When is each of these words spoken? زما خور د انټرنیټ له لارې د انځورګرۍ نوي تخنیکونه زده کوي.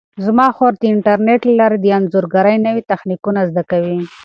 زما 0.25 0.47
خور 0.55 0.73
د 0.79 0.83
انټرنیټ 0.93 1.41
له 1.49 1.53
لارې 1.59 1.77
د 1.81 1.85
انځورګرۍ 1.97 2.57
نوي 2.67 2.83
تخنیکونه 2.91 3.41
زده 3.49 3.63
کوي. 3.71 3.99